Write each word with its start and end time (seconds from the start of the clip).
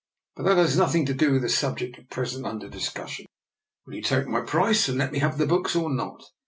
But 0.35 0.45
that 0.45 0.57
has 0.57 0.75
nothing 0.75 1.05
DR. 1.05 1.13
NIKOLA'S 1.13 1.43
EXPERIMENT. 1.43 1.77
15 1.77 1.85
to 1.85 1.93
do 1.93 1.93
with 1.93 1.99
the 1.99 1.99
subject 1.99 1.99
at 1.99 2.09
present 2.09 2.45
under 2.47 2.67
dis 2.67 2.89
cussion. 2.89 3.25
Will 3.85 3.93
you 3.93 4.01
take 4.01 4.25
my 4.25 4.41
price, 4.41 4.89
and 4.89 4.97
let 4.97 5.11
me 5.11 5.19
have 5.19 5.37
the 5.37 5.45
books, 5.45 5.75
or 5.75 5.91
not? 5.93 6.23